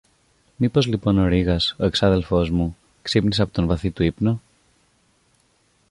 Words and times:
Μήπως 0.55 0.85
λοιπόν 0.87 1.17
ο 1.17 1.27
Ρήγας, 1.27 1.75
ο 1.79 1.85
εξάδελφος 1.85 2.49
μου, 2.49 2.77
ξύπνησε 3.01 3.41
από 3.41 3.53
το 3.53 3.65
βαθύ 3.65 3.91
του 3.91 4.03
ύπνο; 4.03 4.39